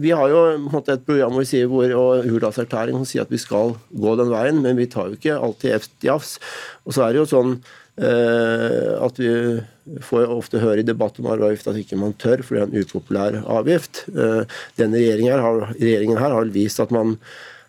Vi 0.00 0.12
har 0.14 0.28
jo 0.30 0.42
et 0.80 1.06
program 1.06 1.32
hvor 1.34 1.42
vi 1.42 1.48
sier 1.50 1.70
hvor, 1.70 1.90
og 1.98 2.26
Hurdalserklæringen 2.28 3.06
sier 3.08 3.24
at 3.24 3.32
vi 3.32 3.40
skal 3.42 3.74
gå 3.90 4.16
den 4.20 4.32
veien, 4.32 4.60
men 4.64 4.78
vi 4.78 4.88
tar 4.90 5.10
jo 5.10 5.18
ikke 5.18 5.38
alltid 5.38 5.76
EFT 5.76 6.06
jafs. 6.10 6.36
Og 6.84 6.96
så 6.96 7.06
er 7.06 7.14
det 7.14 7.24
jo 7.24 7.32
sånn 7.32 7.58
Eh, 7.94 8.90
at 8.98 9.18
vi 9.22 9.30
får 10.02 10.32
ofte 10.34 10.58
høre 10.58 10.82
i 10.82 10.86
debatt 10.86 11.20
om 11.20 11.28
arveavgift 11.30 11.68
at 11.70 11.78
ikke 11.78 11.98
man 12.00 12.16
tør, 12.18 12.42
for 12.42 12.56
det 12.56 12.62
er 12.64 12.70
en 12.72 12.82
upopulær 12.82 13.36
avgift. 13.60 14.04
Eh, 14.10 14.42
denne 14.80 14.98
regjeringen 14.98 15.38
her, 15.44 15.60
regjeringen 15.76 16.18
her 16.18 16.34
har 16.34 16.50
vist 16.54 16.82
at 16.82 16.94
man 16.94 17.14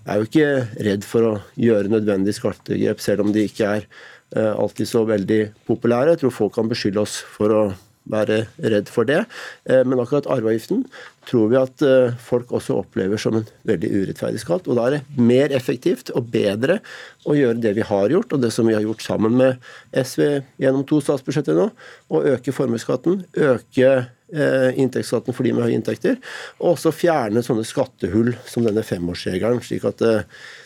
er 0.10 0.22
jo 0.22 0.30
ikke 0.30 0.50
redd 0.88 1.06
for 1.06 1.30
å 1.30 1.34
gjøre 1.62 1.94
nødvendige 1.94 2.40
skattegrep, 2.40 3.02
selv 3.02 3.26
om 3.26 3.34
de 3.36 3.46
ikke 3.46 3.70
er 3.70 3.86
eh, 3.86 4.54
alltid 4.54 4.90
så 4.90 5.06
veldig 5.06 5.42
populære. 5.70 6.16
Jeg 6.16 6.24
tror 6.24 6.40
folk 6.40 6.58
kan 6.58 6.74
beskylde 6.74 7.06
oss 7.06 7.20
for 7.38 7.54
å 7.54 7.64
være 8.10 8.46
redd 8.62 8.90
for 8.94 9.08
det. 9.10 9.24
Eh, 9.70 9.82
men 9.86 10.02
akkurat 10.02 10.30
arveavgiften 10.30 10.86
tror 11.30 11.50
vi 11.52 11.58
at 11.60 11.84
eh, 11.86 12.16
folk 12.22 12.52
også 12.56 12.78
opplever 12.82 13.20
som 13.22 13.38
en 13.40 13.46
veldig 13.68 13.92
urettferdig 13.92 14.42
skatt. 14.42 14.68
Og 14.70 14.78
da 14.78 14.88
er 14.88 14.98
det 14.98 15.22
mer 15.22 15.54
effektivt 15.56 16.12
og 16.16 16.30
bedre 16.34 16.80
å 17.26 17.38
gjøre 17.38 17.62
det 17.64 17.76
vi 17.78 17.86
har 17.86 18.14
gjort, 18.14 18.36
og 18.36 18.44
det 18.44 18.52
som 18.54 18.68
vi 18.70 18.76
har 18.78 18.86
gjort 18.86 19.06
sammen 19.06 19.38
med 19.40 19.64
SV 19.96 20.26
gjennom 20.62 20.86
to 20.88 21.02
statsbudsjetter 21.04 21.58
nå, 21.58 21.70
å 22.14 22.24
øke 22.36 22.54
formuesskatten, 22.56 23.24
øke 23.36 23.90
eh, 23.96 24.70
inntektsskatten 24.82 25.36
for 25.36 25.48
de 25.48 25.56
med 25.56 25.68
høye 25.68 25.80
inntekter, 25.80 26.20
og 26.60 26.76
også 26.76 26.94
fjerne 26.96 27.46
sånne 27.46 27.66
skattehull 27.68 28.36
som 28.50 28.68
denne 28.68 28.86
femårsregelen, 28.86 29.64
slik 29.66 29.88
at 29.90 30.06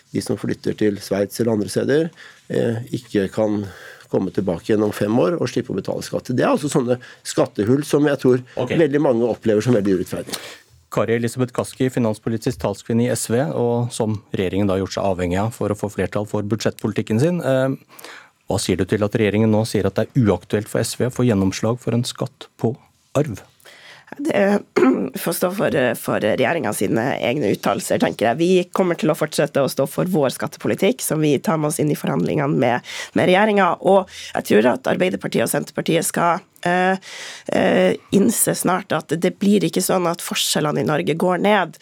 de 0.09 0.25
som 0.25 0.39
flytter 0.41 0.75
til 0.77 0.97
Sveits 1.03 1.37
eller 1.39 1.53
andre 1.53 1.69
steder, 1.69 2.07
ikke 2.97 3.27
kan 3.29 3.59
komme 4.11 4.33
tilbake 4.35 4.71
igjen 4.71 4.85
om 4.85 4.93
fem 4.95 5.13
år 5.21 5.37
og 5.39 5.49
slippe 5.51 5.73
å 5.73 5.77
betale 5.77 6.05
skatt. 6.05 6.31
Det 6.33 6.45
er 6.45 6.51
altså 6.51 6.71
sånne 6.71 6.99
skattehull 7.27 7.85
som 7.87 8.07
jeg 8.09 8.21
tror 8.21 8.41
okay. 8.55 8.79
veldig 8.79 9.03
mange 9.03 9.29
opplever 9.29 9.65
som 9.65 9.77
veldig 9.77 9.99
urettferdig. 9.99 10.39
Kari 10.89 11.19
Elisabeth 11.19 11.53
Kaski, 11.53 11.91
finanspolitisk 11.93 12.63
talskvinne 12.63 13.05
i 13.05 13.11
SV, 13.13 13.35
og 13.53 13.91
som 13.93 14.17
regjeringen 14.33 14.69
da 14.69 14.75
har 14.75 14.83
gjort 14.83 14.95
seg 14.97 15.09
avhengig 15.11 15.37
av 15.37 15.53
for 15.53 15.69
å 15.69 15.77
få 15.77 15.91
flertall 15.93 16.25
for 16.29 16.47
budsjettpolitikken 16.49 17.21
sin. 17.21 17.43
Eh, 17.45 18.09
hva 18.49 18.57
sier 18.57 18.79
du 18.79 18.87
til 18.89 19.05
at 19.05 19.13
regjeringen 19.21 19.53
nå 19.53 19.61
sier 19.69 19.85
at 19.85 19.99
det 19.99 20.07
er 20.07 20.25
uaktuelt 20.25 20.71
for 20.71 20.81
SV 20.81 21.11
å 21.11 21.13
få 21.13 21.27
gjennomslag 21.29 21.77
for 21.83 21.93
en 21.93 22.07
skatt 22.09 22.49
på 22.57 22.73
arv? 23.19 23.43
Det 24.17 24.59
får 25.19 25.33
stå 25.33 25.51
for, 25.53 25.77
for 25.99 26.23
regjeringa 26.23 26.73
sine 26.73 27.05
egne 27.17 27.53
uttalelser, 27.53 28.01
tenker 28.01 28.31
jeg. 28.31 28.39
Vi 28.39 28.51
kommer 28.73 28.97
til 28.99 29.11
å 29.13 29.17
fortsette 29.17 29.61
å 29.61 29.69
stå 29.71 29.85
for 29.89 30.09
vår 30.09 30.33
skattepolitikk, 30.35 31.03
som 31.05 31.21
vi 31.21 31.35
tar 31.43 31.59
med 31.61 31.71
oss 31.71 31.79
inn 31.81 31.91
i 31.93 31.97
forhandlingene 31.99 32.59
med, 32.59 32.91
med 33.17 33.29
regjeringa. 33.29 33.71
Og 33.81 34.09
jeg 34.33 34.49
tror 34.49 34.71
at 34.73 34.89
Arbeiderpartiet 34.91 35.45
og 35.45 35.51
Senterpartiet 35.51 36.07
skal 36.09 36.41
eh, 36.65 37.95
innse 38.15 38.55
snart 38.57 38.93
at 38.95 39.13
det 39.21 39.35
blir 39.39 39.65
ikke 39.67 39.83
sånn 39.83 40.09
at 40.09 40.23
forskjellene 40.25 40.83
i 40.83 40.89
Norge 40.89 41.17
går 41.19 41.43
ned 41.45 41.77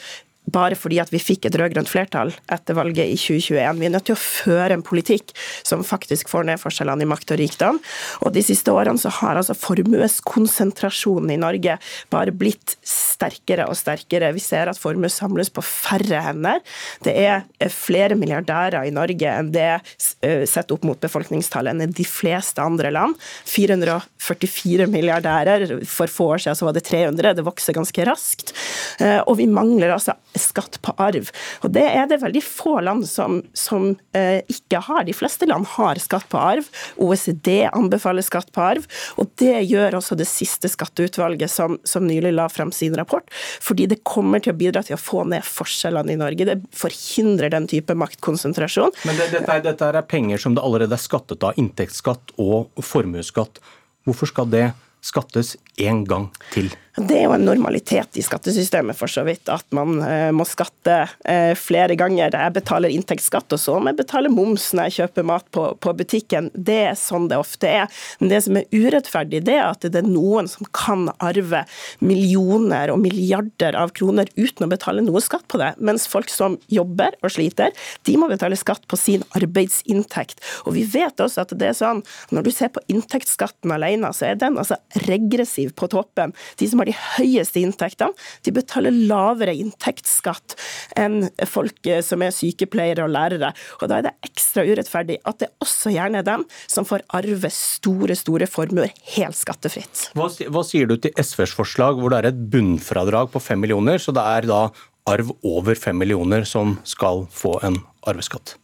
bare 0.53 0.77
fordi 0.79 0.99
at 1.01 1.11
vi 1.11 1.19
fikk 1.21 1.47
et 1.47 1.57
rød-grønt 1.59 1.89
flertall 1.91 2.31
etter 2.53 2.77
valget 2.77 3.09
i 3.11 3.17
2021. 3.19 3.81
Vi 3.81 3.87
er 3.87 3.93
nødt 3.93 4.07
til 4.09 4.15
å 4.15 4.21
føre 4.21 4.77
en 4.77 4.85
politikk 4.85 5.33
som 5.67 5.83
faktisk 5.85 6.31
får 6.31 6.47
ned 6.47 6.61
forskjellene 6.61 7.03
i 7.03 7.09
makt 7.09 7.33
og 7.35 7.41
rikdom. 7.41 7.81
Og 8.23 8.33
de 8.35 8.43
siste 8.45 8.73
årene 8.73 9.01
så 9.01 9.11
har 9.19 9.39
altså 9.39 9.57
formueskonsentrasjonen 9.57 11.35
i 11.35 11.39
Norge 11.41 11.77
bare 12.13 12.35
blitt 12.35 12.77
sterkere 12.87 13.67
og 13.67 13.77
sterkere. 13.77 14.31
Vi 14.35 14.43
ser 14.43 14.71
at 14.71 14.79
formue 14.79 15.11
samles 15.11 15.51
på 15.53 15.63
færre 15.65 16.21
hender. 16.29 16.63
Det 17.03 17.15
er 17.17 17.71
flere 17.73 18.17
milliardærer 18.19 18.87
i 18.87 18.93
Norge 18.95 19.33
enn 19.33 19.51
det 19.53 19.69
eh, 19.73 20.45
sett 20.47 20.71
opp 20.73 20.85
mot 20.87 20.99
befolkningstallet 21.01 21.75
enn 21.75 21.95
de 21.97 22.07
fleste 22.07 22.63
andre 22.63 22.93
land. 22.93 23.17
444 23.51 24.87
milliardærer. 24.91 25.67
For 25.87 26.11
få 26.11 26.31
år 26.35 26.45
siden 26.45 26.59
så 26.59 26.69
var 26.69 26.77
det 26.77 26.85
300. 26.87 27.35
Det 27.37 27.45
vokser 27.47 27.75
ganske 27.77 28.07
raskt. 28.07 28.55
Eh, 29.03 29.19
og 29.25 29.37
vi 29.41 29.49
mangler 29.49 29.95
altså 29.95 30.15
skatt 30.41 30.79
på 30.85 30.93
arv. 31.01 31.29
Og 31.65 31.73
Det 31.75 31.85
er 31.85 32.07
det 32.09 32.19
veldig 32.21 32.43
få 32.43 32.77
land 32.85 33.07
som, 33.09 33.39
som 33.57 33.89
eh, 34.17 34.41
ikke 34.51 34.81
har. 34.87 35.05
De 35.07 35.15
fleste 35.15 35.47
land 35.49 35.67
har 35.75 35.99
skatt 36.01 36.27
på 36.31 36.39
arv. 36.41 36.67
OECD 37.01 37.67
anbefaler 37.71 38.25
skatt 38.25 38.51
på 38.55 38.63
arv. 38.63 38.87
Og 39.17 39.31
det 39.41 39.61
gjør 39.67 39.99
også 39.99 40.17
det 40.19 40.27
siste 40.29 40.71
skatteutvalget 40.71 41.51
som, 41.51 41.77
som 41.87 42.07
nylig 42.07 42.33
la 42.35 42.47
frem 42.51 42.73
sin 42.75 42.95
rapport. 42.97 43.27
Fordi 43.63 43.87
det 43.91 44.03
kommer 44.07 44.43
til 44.43 44.55
å 44.55 44.59
bidra 44.59 44.83
til 44.85 44.97
å 44.97 45.01
få 45.01 45.25
ned 45.29 45.45
forskjellene 45.47 46.15
i 46.15 46.19
Norge. 46.19 46.47
Det 46.49 46.57
forhindrer 46.75 47.53
den 47.53 47.69
type 47.69 47.95
maktkonsentrasjon. 47.97 48.95
Men 49.07 49.19
det, 49.19 49.31
dette, 49.35 49.61
dette 49.65 49.91
er 49.91 50.01
penger 50.07 50.41
som 50.41 50.57
det 50.57 50.65
allerede 50.65 50.97
er 50.97 51.01
skattet 51.01 51.45
av, 51.45 51.57
inntektsskatt 51.59 52.35
og 52.41 52.83
formuesskatt. 52.83 53.61
Hvorfor 54.07 54.29
skal 54.29 54.51
det 54.51 54.67
skattes 55.03 55.55
en 55.77 56.03
gang 56.07 56.29
til? 56.53 56.73
Det 56.97 57.13
er 57.13 57.27
jo 57.27 57.33
en 57.35 57.43
normalitet 57.45 58.17
i 58.17 58.23
skattesystemet 58.25 58.97
for 58.97 59.11
så 59.11 59.21
vidt, 59.27 59.45
at 59.53 59.65
man 59.75 59.99
eh, 60.01 60.31
må 60.33 60.41
skatte 60.49 60.95
eh, 61.29 61.51
flere 61.53 61.93
ganger. 61.93 62.33
Jeg 62.33 62.53
betaler 62.55 62.89
inntektsskatt, 62.89 63.53
og 63.53 63.61
så 63.61 63.75
må 63.77 63.91
jeg 63.91 63.99
betale 63.99 64.31
moms 64.33 64.71
når 64.73 64.87
jeg 64.87 64.95
kjøper 64.95 65.27
mat 65.29 65.45
på, 65.53 65.67
på, 65.77 65.93
butikken. 65.99 66.49
Det 66.57 66.79
er 66.87 66.97
sånn 66.97 67.27
det 67.29 67.37
ofte 67.37 67.69
er. 67.69 67.99
Men 68.17 68.31
det 68.31 68.39
som 68.47 68.57
er 68.57 68.65
urettferdig, 68.73 69.43
det 69.45 69.59
er 69.59 69.67
at 69.67 69.85
det 69.85 70.01
er 70.01 70.09
noen 70.09 70.49
som 70.49 70.65
kan 70.73 71.05
arve 71.21 71.61
millioner 72.01 72.89
og 72.89 72.97
milliarder 73.03 73.77
av 73.77 73.93
kroner 73.93 74.33
uten 74.33 74.65
å 74.65 74.71
betale 74.73 75.05
noe 75.05 75.21
skatt 75.21 75.45
på 75.53 75.61
det, 75.61 75.75
mens 75.77 76.09
folk 76.09 76.33
som 76.33 76.57
jobber 76.73 77.13
og 77.21 77.35
sliter, 77.37 77.77
de 78.09 78.17
må 78.17 78.31
betale 78.33 78.57
skatt 78.57 78.89
på 78.89 78.97
sin 78.97 79.27
arbeidsinntekt. 79.37 80.41
Og 80.65 80.73
vi 80.79 80.87
vet 80.97 81.21
også 81.21 81.45
at 81.45 81.53
det 81.61 81.69
er 81.69 81.77
sånn, 81.77 82.01
når 82.33 82.49
du 82.49 82.51
ser 82.57 82.73
på 82.73 82.81
inntektsskatten 82.89 83.77
alene, 83.77 84.09
så 84.17 84.31
er 84.31 84.41
den 84.41 84.57
altså 84.57 84.81
regressiv 85.05 85.66
på 85.75 85.89
toppen. 85.91 86.33
De 86.59 86.67
som 86.69 86.81
har 86.81 86.89
de 86.89 86.95
høyeste 87.17 87.61
inntektene, 87.61 88.15
de 88.45 88.53
betaler 88.55 88.95
lavere 89.09 89.55
inntektsskatt 89.57 90.57
enn 90.99 91.27
folk 91.49 91.87
eh, 91.89 92.03
som 92.05 92.23
er 92.23 92.35
sykepleiere 92.35 93.05
og 93.05 93.13
lærere. 93.15 93.53
Og 93.81 93.89
Da 93.89 93.99
er 93.99 94.07
det 94.09 94.15
ekstra 94.27 94.65
urettferdig 94.67 95.19
at 95.27 95.41
det 95.43 95.51
også 95.63 95.93
gjerne 95.95 96.21
er 96.21 96.27
dem 96.27 96.45
som 96.67 96.87
får 96.87 97.05
arve 97.17 97.51
store, 97.53 98.17
store 98.17 98.49
formuer 98.49 98.93
helt 99.15 99.37
skattefritt. 99.37 100.09
Hva, 100.17 100.29
hva 100.29 100.63
sier 100.67 100.89
du 100.89 100.97
til 101.01 101.15
SVs 101.17 101.55
forslag 101.57 101.99
hvor 101.99 102.13
det 102.13 102.21
er 102.21 102.31
et 102.31 102.45
bunnfradrag 102.51 103.31
på 103.33 103.43
fem 103.43 103.61
millioner, 103.63 104.01
så 104.01 104.13
det 104.15 104.23
er 104.23 104.49
da 104.49 104.61
arv 105.07 105.31
over 105.47 105.77
fem 105.79 105.97
millioner 105.97 106.47
som 106.47 106.77
skal 106.87 107.25
få 107.31 107.57
en 107.67 107.79
arveskatt? 108.07 108.57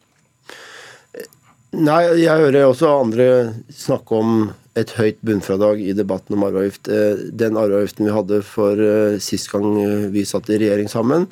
Nei, 1.74 2.02
jeg 2.22 2.38
hører 2.38 2.68
også 2.68 2.92
andre 3.02 3.28
snakke 3.74 4.20
om 4.20 4.36
et 4.78 4.92
høyt 4.98 5.20
bunnfradrag 5.26 5.82
i 5.82 5.94
debatten 5.98 6.36
om 6.38 6.46
arveavgift. 6.48 6.90
Eh, 6.90 7.24
den 7.34 7.58
arveavgiften 7.58 8.08
vi 8.08 8.14
hadde 8.14 8.40
for 8.46 8.78
uh, 8.78 9.18
sist 9.22 9.50
gang 9.52 9.78
eh, 9.82 10.06
vi 10.14 10.26
satt 10.26 10.50
i 10.50 10.58
regjering 10.62 10.90
sammen, 10.90 11.28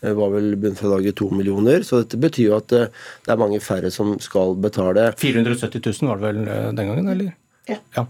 var 0.00 0.30
vel 0.34 0.52
bunnfradraget 0.60 1.16
to 1.18 1.30
millioner. 1.32 1.84
Så 1.84 2.02
dette 2.02 2.20
betyr 2.20 2.50
jo 2.50 2.58
at 2.58 2.68
det 2.72 3.32
er 3.32 3.40
mange 3.40 3.58
færre 3.64 3.90
som 3.92 4.14
skal 4.22 4.54
betale. 4.60 5.08
470 5.18 5.80
000 5.80 6.12
var 6.12 6.20
det 6.20 6.28
vel 6.28 6.42
den 6.76 6.92
gangen, 6.92 7.10
eller? 7.14 7.32
Ja. 7.66 7.80
ja. 7.96 8.06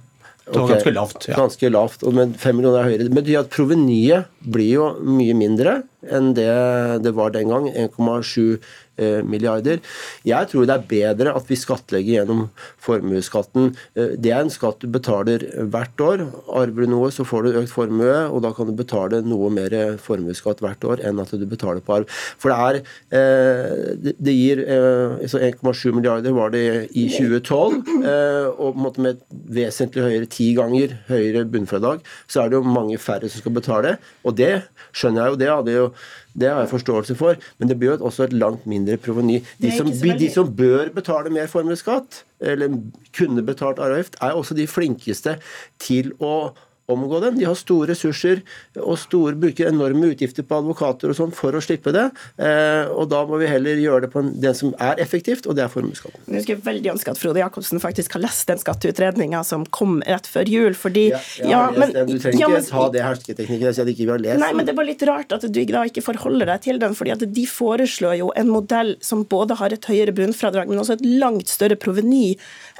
Det 0.47 0.52
var 0.55 0.66
okay. 0.66 0.75
ganske 0.76 0.95
lavt. 0.95 1.28
Ja. 1.31 1.37
Ganske 1.40 1.71
lavt, 1.71 2.02
Men 2.14 2.35
fem 2.38 2.59
millioner 2.59 2.83
er 2.83 2.90
høyere. 2.90 3.07
Det 3.09 3.16
betyr 3.16 3.40
at 3.40 3.55
provenyet 3.55 4.28
blir 4.47 4.69
jo 4.71 4.90
mye 5.02 5.35
mindre 5.38 5.81
enn 6.10 6.34
det 6.38 6.50
det 7.02 7.14
var 7.16 7.30
den 7.34 7.52
gang. 7.52 7.70
1,7 7.70 8.58
Eh, 8.96 9.20
milliarder. 9.28 9.82
Jeg 10.25 10.48
tror 10.48 10.64
det 10.64 10.72
er 10.72 10.84
bedre 10.88 11.32
at 11.36 11.50
vi 11.50 11.56
skattlegger 11.60 12.22
gjennom 12.22 12.46
formuesskatten. 12.80 13.75
Eh, 13.92 14.14
det 14.16 14.30
er 14.32 14.40
en 14.40 14.52
skatt 14.52 14.80
du 14.80 14.86
betaler 14.88 15.42
hvert 15.68 16.00
år. 16.00 16.22
Arver 16.48 16.86
du 16.86 16.94
noe, 16.94 17.10
så 17.12 17.26
får 17.28 17.44
du 17.44 17.58
økt 17.60 17.75
formue, 17.75 18.14
og 18.32 18.40
da 18.46 18.54
kan 18.56 18.70
du 18.70 18.72
betale 18.72 19.20
noe 19.20 19.50
mer 19.52 19.76
formuesskatt 20.00 20.62
hvert 20.64 20.86
år 20.88 21.02
enn 21.04 21.20
at 21.20 21.34
du 21.36 21.44
betaler 21.44 21.84
på 21.84 21.98
arv. 21.98 22.14
For 22.40 22.48
det 22.48 22.56
er 22.56 22.80
eh, 23.20 24.14
Det 24.16 24.32
gir 24.32 24.64
1,7 24.64 25.92
milliarder 25.92 26.32
var 26.32 26.56
det 26.56 26.88
i 26.96 27.04
2012, 27.12 27.84
og 28.56 28.80
med 28.80 29.10
et 29.10 29.20
vesentlig 29.58 30.06
høyere, 30.06 30.30
ti 30.32 30.48
ganger 30.56 30.96
høyere 31.10 31.44
bunnfradrag, 31.44 32.00
så 32.25 32.42
er 32.42 32.48
det 32.48 32.62
jo 32.62 32.64
mange 32.64 32.96
færre 32.96 33.28
som 33.28 33.44
skal 33.44 33.56
betale. 33.60 33.96
Og 34.25 34.36
det 34.40 34.64
skjønner 34.96 35.26
jeg 35.26 35.34
jo, 35.34 35.40
det 35.42 35.52
hadde 35.52 35.76
jo 35.76 35.86
det 36.36 36.50
har 36.50 36.62
jeg 36.62 36.72
forståelse 36.74 37.16
for, 37.18 37.40
men 37.58 37.70
det 37.70 37.78
blir 37.80 37.94
jo 37.94 38.08
også 38.10 38.26
et 38.26 38.36
langt 38.36 38.66
mindre 38.68 38.98
proveny. 39.00 39.40
De, 39.62 39.70
de, 39.70 40.30
som 40.32 40.52
bør 40.56 40.92
betale 40.94 41.32
mer 41.32 41.48
formuesskatt, 41.50 42.22
eller 42.40 42.78
kunne 43.16 43.44
betalt 43.46 43.80
arveavgift, 43.80 44.18
er 44.20 44.36
også 44.36 44.56
de 44.58 44.68
flinkeste 44.68 45.38
til 45.82 46.12
å 46.20 46.52
omgå 46.93 47.21
den. 47.21 47.38
De 47.38 47.47
har 47.47 47.57
store 47.59 47.90
ressurser 47.90 48.43
og 48.78 48.99
store, 49.00 49.35
bruker 49.40 49.71
enorme 49.71 50.12
utgifter 50.12 50.47
på 50.47 50.61
advokater 50.61 51.11
og 51.11 51.19
sånn 51.19 51.35
for 51.35 51.57
å 51.57 51.62
slippe 51.64 51.93
det. 51.95 52.07
Eh, 52.38 52.87
og 52.93 53.09
da 53.11 53.23
må 53.28 53.40
vi 53.43 53.50
heller 53.50 53.81
gjøre 53.81 54.07
det 54.07 54.12
på 54.12 54.23
en, 54.23 54.33
det 54.43 54.55
som 54.59 54.75
er 54.83 55.02
effektivt, 55.02 55.49
og 55.50 55.59
det 55.59 55.66
er 55.66 55.73
formuesskatten. 55.73 56.23
Jeg 56.37 56.47
skulle 56.47 56.66
veldig 56.66 56.93
ønske 56.95 57.14
at 57.14 57.21
Frode 57.21 57.43
Jacobsen 57.43 57.83
faktisk 57.83 58.16
har 58.16 58.25
lest 58.25 58.47
den 58.50 58.62
skatteutredninga 58.62 59.43
som 59.47 59.66
kom 59.66 59.99
rett 60.07 60.31
før 60.31 60.50
jul, 60.50 60.78
fordi 60.78 61.09
ja, 61.11 61.21
ja, 61.43 61.64
men, 61.75 61.93
Du 62.07 62.16
trenger 62.23 62.40
ja, 62.40 62.50
men, 62.52 62.62
ikke 62.62 62.73
ta 62.73 62.87
det 62.95 63.05
hersketeknikken 63.05 63.73
og 63.73 63.76
si 63.76 63.85
at 63.85 63.93
ikke 63.93 64.05
vi 64.05 64.12
har 64.14 64.23
lest 64.23 64.43
Nei, 64.43 64.52
men 64.57 64.69
det 64.69 64.76
bare 64.78 64.90
litt 64.93 65.07
rart 65.09 65.35
at 65.37 65.47
du 65.50 65.62
da 65.66 65.83
ikke 65.88 66.05
forholder 66.05 66.52
deg 66.52 66.64
til 66.69 66.81
den, 66.83 66.95
fordi 66.97 67.14
at 67.16 67.26
de 67.37 67.47
foreslår 67.50 68.19
jo 68.21 68.31
en 68.38 68.50
modell 68.52 68.95
som 69.05 69.25
både 69.26 69.59
har 69.59 69.75
et 69.75 69.90
høyere 69.90 70.14
bunnfradrag, 70.16 70.71
men 70.71 70.83
også 70.83 71.00
et 71.00 71.07
langt 71.19 71.50
større 71.50 71.78
proveny 71.81 72.37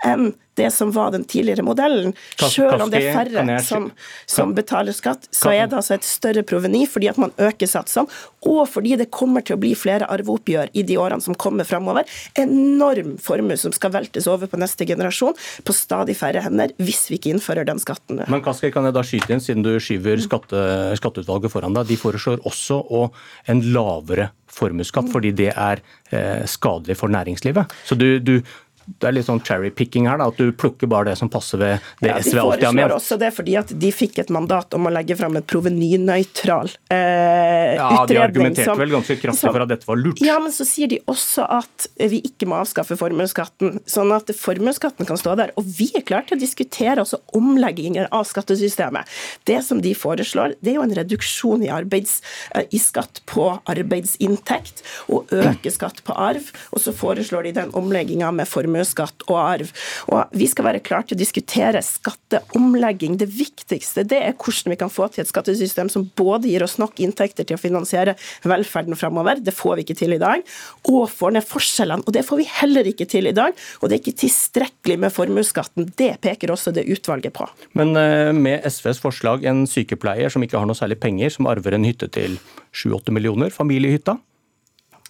enn 0.07 0.31
det 0.57 0.71
som 0.75 0.93
var 0.95 1.13
den 1.15 1.25
tidligere 1.29 1.65
modellen. 1.67 2.15
Selv 2.41 2.87
om 2.87 2.93
det 2.93 3.03
er 3.05 3.17
færre 3.17 3.59
som, 3.65 3.91
som 4.29 4.55
betaler 4.57 4.97
skatt, 4.97 5.29
så 5.35 5.53
er 5.53 5.69
det 5.69 5.79
altså 5.79 5.97
et 5.97 6.07
større 6.07 6.45
proveny 6.47 6.85
fordi 6.91 7.11
at 7.13 7.21
man 7.21 7.35
øker 7.37 7.71
satsene, 7.71 8.11
og 8.47 8.63
fordi 8.71 8.95
det 9.01 9.09
kommer 9.15 9.43
til 9.45 9.57
å 9.57 9.61
bli 9.61 9.73
flere 9.79 10.07
arveoppgjør 10.13 10.71
i 10.79 10.85
de 10.87 10.99
årene 11.03 11.25
som 11.25 11.37
kommer 11.39 11.67
framover. 11.67 12.07
Enorm 12.39 13.17
formue 13.23 13.59
som 13.61 13.75
skal 13.75 13.93
veltes 13.97 14.29
over 14.31 14.51
på 14.51 14.61
neste 14.61 14.87
generasjon 14.89 15.37
på 15.67 15.77
stadig 15.77 16.17
færre 16.19 16.45
hender 16.45 16.75
hvis 16.81 17.07
vi 17.11 17.19
ikke 17.21 17.35
innfører 17.35 17.67
den 17.67 17.83
skatten. 17.83 18.23
Men 18.31 18.45
Kaski, 18.45 18.71
kan 18.75 18.87
jeg 18.87 18.97
da 18.97 19.05
skyte 19.07 19.35
inn, 19.35 19.43
siden 19.43 19.67
du 19.67 19.75
skyver 19.83 20.23
skatte, 20.23 20.63
skatteutvalget 21.01 21.53
foran 21.53 21.77
deg. 21.77 21.91
De 21.91 22.01
foreslår 22.01 22.45
også 22.47 22.81
å, 22.81 23.07
en 23.51 23.65
lavere 23.75 24.31
formuesskatt, 24.57 25.11
fordi 25.13 25.33
det 25.37 25.51
er 25.53 25.83
eh, 26.15 26.45
skadelig 26.49 26.97
for 27.01 27.13
næringslivet. 27.13 27.75
Så 27.87 27.99
du, 27.99 28.19
du, 28.23 28.39
det 28.87 29.09
er 29.09 29.14
litt 29.16 29.26
sånn 29.26 29.40
cherry-picking 29.43 30.07
her, 30.07 30.21
da, 30.21 30.28
at 30.31 30.38
du 30.38 30.52
plukker 30.55 30.88
bare 30.90 31.11
det 31.11 31.16
som 31.19 31.31
passer 31.33 31.59
ved 31.59 31.87
det 32.00 32.11
ja, 32.12 32.19
SV 32.23 32.38
alltid 32.38 32.66
har 32.69 32.76
ment. 32.76 32.93
De 32.93 32.97
også 32.97 33.19
det 33.19 33.31
fordi 33.35 33.57
at 33.59 33.73
de 33.83 33.90
fikk 33.93 34.21
et 34.23 34.31
mandat 34.33 34.76
om 34.78 34.87
å 34.87 34.93
legge 34.95 35.16
fram 35.19 35.35
et 35.40 35.47
provenynøytral 35.50 36.71
eh, 36.95 37.75
ja, 37.75 37.88
utredning. 37.90 38.12
De 38.12 38.21
argumenterte 38.23 38.69
som, 38.71 38.78
vel 38.81 38.95
ganske 38.95 39.16
kraftig 39.19 39.50
for 39.50 39.64
at 39.64 39.73
dette 39.73 39.88
var 39.88 39.99
lurt. 40.00 40.23
Ja, 40.25 40.37
men 40.43 40.55
så 40.55 40.66
sier 40.69 40.90
de 40.93 41.00
også 41.11 41.49
at 41.59 41.88
vi 41.99 42.23
ikke 42.28 42.49
må 42.50 42.61
avskaffe 42.62 42.99
formuesskatten, 43.00 43.81
sånn 43.90 44.14
at 44.14 44.31
formuesskatten 44.38 45.09
kan 45.09 45.21
stå 45.21 45.35
der. 45.43 45.52
Og 45.59 45.66
vi 45.66 45.90
er 45.99 46.07
klare 46.07 46.31
til 46.31 46.38
å 46.38 46.45
diskutere 46.45 47.02
også 47.02 47.21
omlegginger 47.37 48.09
av 48.14 48.28
skattesystemet. 48.31 49.11
Det 49.50 49.59
som 49.66 49.83
de 49.83 49.97
foreslår, 49.99 50.57
det 50.62 50.73
er 50.73 50.78
jo 50.78 50.87
en 50.87 50.97
reduksjon 51.00 51.66
i, 51.66 51.73
arbeids, 51.75 52.21
eh, 52.55 52.71
i 52.71 52.81
skatt 52.83 53.25
på 53.26 53.50
arbeidsinntekt, 53.66 54.87
og 55.11 55.35
øke 55.35 55.75
skatt 55.75 56.05
på 56.07 56.14
arv. 56.14 56.55
Og 56.71 56.87
så 56.87 56.95
foreslår 56.95 57.50
de 57.50 57.57
den 57.61 57.75
omlegginga 57.76 58.31
med 58.31 58.47
formuesskatt 58.47 58.75
formuesskatt 58.76 59.25
og 59.30 59.38
arv. 59.40 59.73
Og 60.12 60.37
vi 60.37 60.49
skal 60.50 60.68
være 60.68 60.83
klare 60.85 61.09
til 61.09 61.16
å 61.16 61.21
diskutere 61.21 61.83
skatteomlegging. 61.85 63.16
Det 63.21 63.28
viktigste 63.33 64.04
det 64.09 64.21
er 64.23 64.37
hvordan 64.37 64.75
vi 64.75 64.78
kan 64.80 64.92
få 64.92 65.09
til 65.12 65.25
et 65.25 65.30
skattesystem 65.30 65.90
som 65.92 66.06
både 66.16 66.50
gir 66.50 66.64
oss 66.66 66.78
nok 66.80 67.00
inntekter 67.00 67.47
til 67.47 67.56
å 67.56 67.61
finansiere 67.61 68.16
velferden 68.47 68.97
framover, 68.99 69.40
det 69.40 69.54
får 69.54 69.76
vi 69.78 69.87
ikke 69.87 69.99
til 69.99 70.16
i 70.16 70.21
dag, 70.21 70.45
og 70.90 71.09
får 71.11 71.37
ned 71.37 71.47
forskjellene. 71.47 72.06
Og 72.06 72.14
det 72.14 72.25
får 72.26 72.42
vi 72.42 72.49
heller 72.61 72.88
ikke 72.90 73.09
til 73.09 73.30
i 73.30 73.35
dag. 73.37 73.56
Og 73.80 73.88
det 73.88 73.99
er 73.99 74.04
ikke 74.04 74.21
tilstrekkelig 74.25 75.00
med 75.06 75.14
formuesskatten. 75.14 75.90
Det 75.97 76.12
peker 76.25 76.52
også 76.52 76.75
det 76.76 76.87
utvalget 76.92 77.35
på. 77.37 77.49
Men 77.78 77.97
eh, 77.99 78.33
med 78.37 78.66
SVs 78.68 79.00
forslag, 79.02 79.47
en 79.49 79.64
sykepleier 79.71 80.33
som 80.33 80.45
ikke 80.45 80.61
har 80.61 80.68
noe 80.68 80.78
særlig 80.78 81.00
penger, 81.02 81.33
som 81.33 81.49
arver 81.50 81.76
en 81.76 81.87
hytte 81.87 82.09
til 82.12 82.38
7-8 82.76 83.14
millioner, 83.14 83.52
familiehytta, 83.54 84.18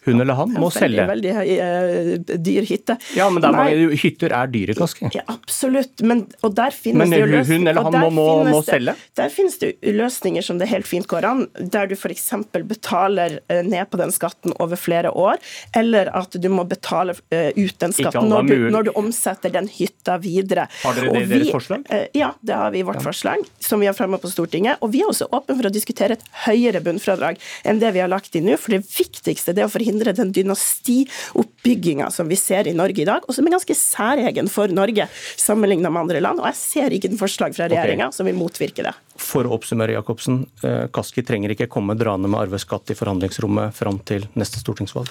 hun 0.07 0.23
eller 0.23 0.39
han 0.39 0.55
må 0.55 0.71
selge. 0.75 1.05
Veldig, 1.11 1.33
veldig 1.41 1.57
uh, 1.59 2.39
dyr 2.47 2.67
hytte. 2.69 2.97
Ja, 3.17 3.29
men 3.33 3.45
mange, 3.45 3.99
hytter 3.99 4.35
er 4.37 4.51
dyre, 4.53 4.77
Kaski. 4.79 5.11
Ja, 5.15 5.25
absolutt, 5.33 6.03
men, 6.07 6.25
og 6.47 6.55
der 6.57 6.75
finnes 6.75 7.05
men, 7.05 7.15
det 7.15 7.21
jo 7.23 7.29
løsninger. 7.33 7.61
hun 7.61 7.73
eller 7.73 7.87
han 7.89 7.99
må, 8.07 8.11
må, 8.15 8.27
må 8.49 8.61
det, 8.61 8.71
selge? 8.71 8.97
Der 9.19 9.33
finnes 9.35 9.59
det 9.63 9.73
løsninger 9.97 10.47
som 10.47 10.61
det 10.63 10.71
helt 10.71 10.89
fint 10.89 11.09
går 11.11 11.27
an, 11.29 11.45
der 11.59 11.91
du 11.91 11.97
f.eks. 11.99 12.29
betaler 12.69 13.39
uh, 13.51 13.61
ned 13.67 13.91
på 13.91 14.01
den 14.01 14.15
skatten 14.15 14.55
over 14.63 14.81
flere 14.81 15.13
år, 15.13 15.43
eller 15.77 16.11
at 16.17 16.39
du 16.39 16.49
må 16.53 16.67
betale 16.69 17.17
uh, 17.19 17.51
ut 17.57 17.77
den 17.83 17.97
skatten 17.97 18.31
når 18.31 18.51
du, 18.51 18.57
når 18.73 18.91
du, 18.91 18.93
omsetter 18.97 19.53
den 19.53 19.69
hytta 19.69 20.17
videre. 20.23 20.69
Har 20.81 20.97
dere 20.97 21.13
det 21.13 21.27
i 21.27 21.31
deres 21.35 21.53
forslag? 21.53 21.85
ja, 22.17 22.31
det 22.41 22.57
har 22.57 22.73
vi 22.73 22.81
i 22.81 22.87
vårt 22.87 23.03
ja. 23.03 23.05
forslag, 23.05 23.43
som 23.61 23.83
vi 23.83 23.89
har 23.91 23.97
fremmet 23.97 24.23
på 24.23 24.31
Stortinget. 24.31 24.81
Og 24.81 24.93
vi 24.95 25.03
er 25.03 25.11
også 25.11 25.29
åpne 25.35 25.59
for 25.59 25.69
å 25.69 25.73
diskutere 25.73 26.17
et 26.17 26.25
høyere 26.47 26.81
bunnfradrag 26.85 27.41
enn 27.67 27.81
det 27.83 27.93
vi 27.97 28.03
har 28.03 28.11
lagt 28.11 28.37
inn 28.39 28.47
nå, 28.47 28.57
for 28.61 28.77
det 28.77 28.83
viktigste 28.87 29.55
det 29.57 29.65
er 29.65 29.71
å 29.71 29.73
forhindre 29.73 29.96
hindre 29.97 30.13
den 30.17 30.33
dynastioppbygginga 30.37 32.11
som 32.11 32.29
vi 32.29 32.37
ser 32.37 32.69
i 32.69 32.75
Norge 32.77 33.03
i 33.03 33.09
dag, 33.09 33.25
og 33.27 33.35
som 33.35 33.47
er 33.47 33.57
ganske 33.57 33.77
særegen 33.77 34.51
for 34.53 34.73
Norge 34.73 35.09
sammenlignet 35.37 35.91
med 35.91 36.05
andre 36.05 36.21
land. 36.21 36.43
Og 36.43 36.51
jeg 36.51 36.61
ser 36.61 36.97
ikke 36.97 37.11
den 37.13 37.21
forslag 37.21 37.57
fra 37.57 37.71
regjeringa 37.71 38.11
okay. 38.11 38.19
som 38.19 38.29
vil 38.29 38.39
motvirke 38.39 38.85
det. 38.87 38.95
For 39.17 39.49
å 39.49 39.57
oppsummere, 39.57 39.97
Jacobsen. 39.97 40.45
Eh, 40.63 40.87
Kaski 40.93 41.25
trenger 41.27 41.55
ikke 41.55 41.71
komme 41.73 41.97
draende 41.99 42.29
med 42.29 42.45
arveskatt 42.45 42.93
i 42.93 42.99
forhandlingsrommet 42.99 43.75
fram 43.77 44.01
til 44.07 44.29
neste 44.37 44.61
stortingsvalg? 44.63 45.11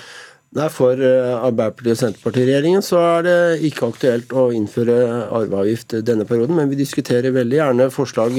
Nei, 0.56 0.70
For 0.72 0.96
eh, 0.96 1.34
Arbeiderpartiet- 1.36 1.92
og 1.92 2.00
Senterparti-regjeringen 2.00 2.84
så 2.86 3.02
er 3.04 3.26
det 3.26 3.40
ikke 3.68 3.90
aktuelt 3.92 4.32
å 4.32 4.46
innføre 4.56 4.96
arveavgift 5.36 5.98
denne 6.08 6.24
perioden, 6.28 6.56
men 6.56 6.70
vi 6.72 6.78
diskuterer 6.80 7.34
veldig 7.36 7.58
gjerne 7.60 7.88
forslag 7.92 8.38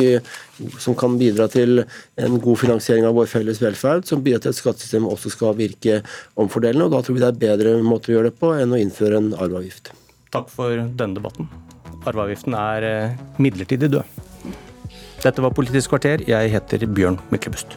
som 0.80 0.96
kan 0.96 1.18
bidra 1.20 1.44
til 1.52 1.82
en 1.84 2.38
god 2.40 2.60
finansiering 2.62 3.04
av 3.04 3.18
vår 3.18 3.28
felles 3.28 3.60
velferd, 3.60 4.06
som 4.08 4.22
bidrar 4.24 4.46
til 4.46 4.54
at 4.54 4.60
skattesystemet 4.62 5.12
også 5.12 5.34
skal 5.34 5.58
virke 5.58 5.98
omfordelende. 6.40 6.86
og 6.88 6.96
Da 6.96 7.02
tror 7.04 7.18
vi 7.18 7.24
det 7.24 7.28
er 7.34 7.42
bedre 7.42 7.74
måter 7.84 8.14
å 8.14 8.16
gjøre 8.16 8.30
det 8.30 8.40
på 8.40 8.54
enn 8.56 8.72
å 8.72 8.80
innføre 8.80 9.20
en 9.20 9.34
arveavgift. 9.36 9.92
Takk 10.32 10.48
for 10.52 10.72
denne 10.72 11.18
debatten. 11.18 11.50
Arveavgiften 12.06 12.56
er 12.56 12.86
eh, 12.88 13.20
midlertidig 13.36 13.92
død. 13.92 14.24
Dette 15.20 15.44
var 15.44 15.52
Politisk 15.52 15.92
kvarter. 15.92 16.24
Jeg 16.28 16.54
heter 16.54 16.88
Bjørn 16.88 17.20
Myklebust. 17.28 17.76